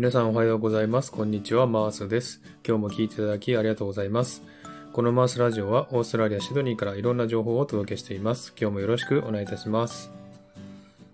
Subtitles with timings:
[0.00, 1.12] 皆さんおはようございます。
[1.12, 2.40] こんにちは、マースです。
[2.66, 4.40] 今日も聞いていただきありがとうございます。
[4.94, 8.54] このマースラジオはオーストラリア・シドニーからいろんな情報をお届けしています。
[8.58, 10.10] 今日もよろしくお願いいたします。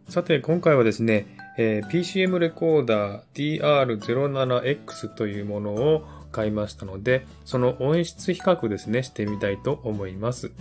[0.09, 1.27] さて、今回はですね、
[1.59, 10.53] えー PCM レコーダー DR07X というものを買いましたので、その音質比較ですね、してみたいと思います。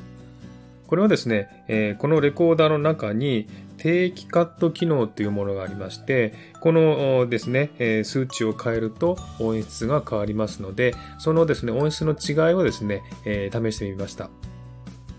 [0.87, 3.47] これはですね、えーこのレコーダーの中に
[3.85, 14.31] 定期カット機能というものがありまして、このですね、え数値を変えると音質が変わりますので、そのですね、音質の違いをですね、え試してみました。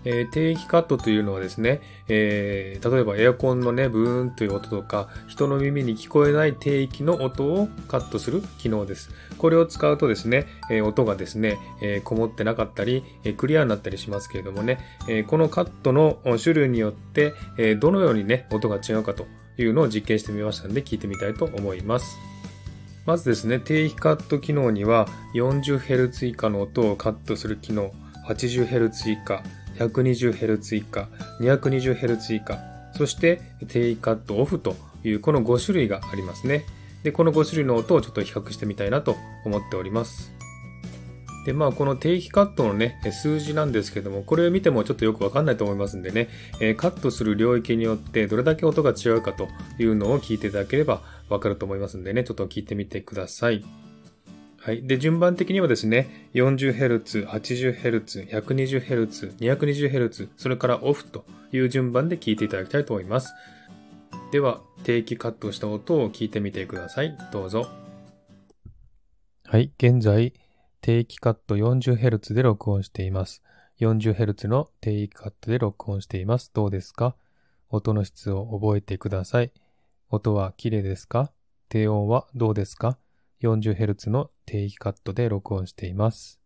[0.07, 9.11] えー定期カットというのはですね、えー例えばエアコンのね、ブーンという音とか、人の耳に聞こえない低域の音をカットする機能です。
[9.37, 14.79] これを使うとですね、えー音がですね、えこもってなかったり、えクリアになったりしますけれどもね、
[15.09, 19.27] えこのカットの種類によって、えどのようにね、音が違うかと
[19.59, 22.17] いうのを実験してみましたので、聞いてみたいと思います。
[23.07, 27.93] まずですね、定期カット機能には 40Hz 以下の音をカットする機能、
[28.29, 29.43] 80Hz 以下、
[29.79, 31.09] 120Hz 以下、
[31.41, 32.59] 220Hz 以下、
[32.95, 36.65] そして定位カットオフというこの5種類がありますね。
[37.03, 40.37] で、この5種類の音をちょっと比較してみたいなと思っております。
[41.47, 46.29] で、まあ、この定期カットのね、数字なんですけども、これを見てもちょっとよくわかんないと思いますんでね、
[46.61, 49.47] えカットする領域によってどれだけ音が違うかと
[49.79, 53.65] いうのを聞いていただければわかると思いますんでね、ちょっと聞いてみてください。
[54.67, 54.85] はい。
[54.85, 63.33] で、順番的にはですね、40Hz、80Hz、120Hz、220Hz、それからオフという順番で聞いていただきたいと思います。
[64.33, 67.17] では、定期カットした音を聞いてみてください。
[67.31, 67.69] どうぞ。
[69.45, 69.71] はい。
[69.79, 70.35] 現在、
[70.81, 73.45] 定期カット 40Hz で録音しています。
[73.79, 76.51] 40Hz の定期カットで録音しています。
[76.53, 77.15] どうですか？
[77.69, 79.53] 音の質を覚えてください。
[80.11, 81.31] 音は綺麗ですか？
[81.69, 82.99] 低音はどうですか
[83.43, 86.41] ？40Hz の定期カットで録音しています。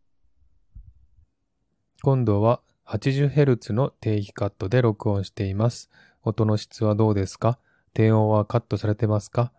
[2.02, 5.90] 今度は 80Hz の定期カットで録音しています。
[6.22, 7.58] 音の質はどうですか？
[7.92, 9.52] 低音はカットされてますか、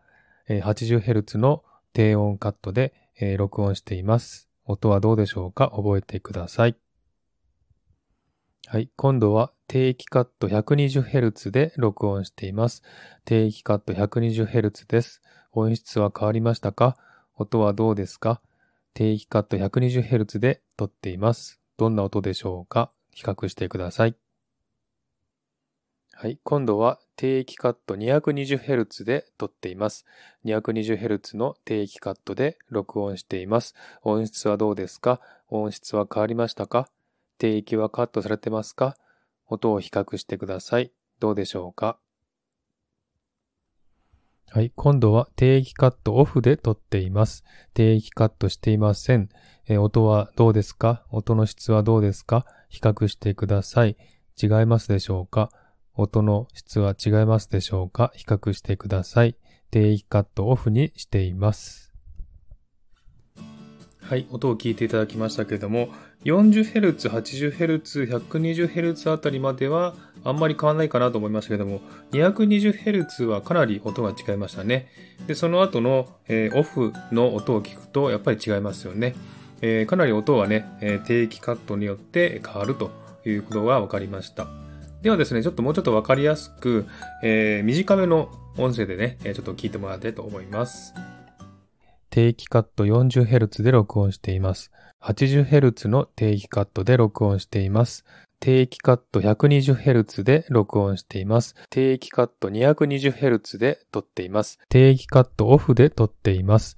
[0.50, 2.94] ?80Hz の低音カットで、
[3.38, 4.50] 録音しています。
[4.66, 5.70] 音はどうでしょうか？
[5.76, 6.76] 覚えてください。
[8.68, 8.90] はい。
[8.96, 12.82] 今度は定期カット 120Hz で録音しています。
[13.26, 15.22] 定期カット 120Hz です。
[15.52, 16.98] 音質は変わりましたか？
[17.42, 18.40] 音はどうですか？
[18.94, 21.60] 定期カット 120Hz で撮っています。
[21.76, 22.92] どんな音でしょうか？
[23.10, 24.16] 比較してください。
[26.14, 26.38] はい。
[26.44, 30.06] 今度は定期カット 220Hz で撮っています。
[30.46, 33.74] 220Hz の定期カットで録音しています。
[34.04, 35.20] 音質はどうですか？
[35.50, 36.90] 音質は変わりましたか？
[37.40, 38.98] 定域はカットされてますか？
[39.48, 40.92] 音を比較してください。
[41.20, 41.98] どうでしょうか？
[44.54, 44.74] はい。
[44.76, 47.46] 今度は定域カットオフで撮っています。
[47.74, 49.30] 定域カットしていません。
[49.66, 51.06] え音はどうですか？
[51.10, 52.46] 音の質はどうですか？
[52.68, 53.96] 比較してください。
[54.38, 55.52] 違いますでしょうか？
[55.96, 58.12] 音の質は違いますでしょうか？
[58.14, 59.38] 比較してください。
[59.72, 61.91] 定域カットオフにしています。
[64.12, 65.88] はい、音を聞いていただきましたけれども、
[66.26, 69.96] 40Hz、80Hz、120Hz あたりまでは
[70.26, 71.80] あんまり変わらないかなと思いましたけども、
[72.12, 74.90] 220Hz はかなり音が違いましたね。
[75.28, 79.16] で、その後の、えーオフの音を聞くとやっぱり違いますよね。
[79.62, 82.92] えーかなり音はね、えー定期カットによって変わると
[83.26, 84.50] いうことが分かりました。
[85.04, 86.86] ではですね、ちょっともうちょっと分かりやすく、
[87.24, 90.94] えー短めの音声でね、ちょっと聞いてもらいたいと思います。
[92.12, 94.70] 定期カット 40Hz で録音しています。
[95.02, 98.04] 80Hz の定期カットで録音しています。
[98.42, 101.56] 定期カット 120Hz で録音しています。
[101.70, 104.60] 定期カット 220Hz で撮っています。
[104.68, 106.76] 定期カットオフで撮っています。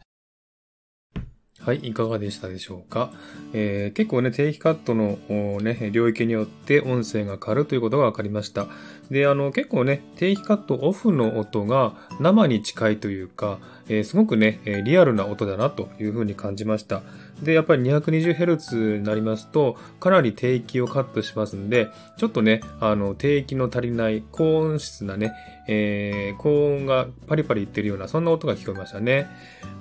[1.65, 3.09] はい、いかがでしたでしょうか、
[3.53, 5.17] えー結構ね、定期カットの、
[5.61, 8.67] ね、領域によって音声が変わるということが分かりました。
[9.09, 17.01] で、あの、結構ね、定期カットオフの音が生に近いというか、えーすごくね、リアルな音だなというふうに感じました。
[17.43, 25.33] で、やっぱり 220Hz になりますと、かなり低域をカットしますんで、ちょっとね、あの、低域の足りない高音質なね、
[25.67, 29.27] えー高音がパリパリいってるような、そんな音が聞こえましたね。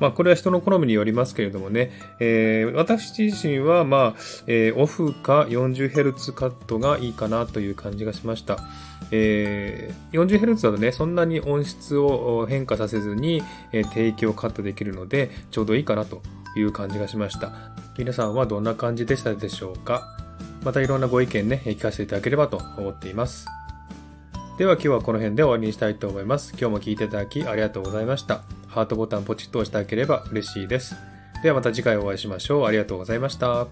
[0.00, 8.58] まあ、これは人の好みによりますけれどもね、えー私自身は、まあ、えーオフか 40Hz カットがいいかなという感じがしました。
[9.10, 13.42] えー 40Hz だとね、そんなに音質を変化させずに、
[13.72, 16.22] えー低域をカットできるので、ちょうどいいかなと
[16.56, 17.52] いう感じがしました。
[17.98, 20.16] 皆さんはどんな感じでしたでしょうか？
[20.64, 23.46] またいろんなご意見ね、聞かせていただければと思っています。
[24.58, 26.50] では今日はこの辺で終わりにしたいと思います。
[26.50, 28.42] 今日も聞いていただきありがとうございました。
[28.68, 30.94] ハートボタンポチッと押していただければ嬉しいです。
[31.42, 32.66] ではまた次回お会いしましょう。
[32.66, 33.66] ありがとうございました。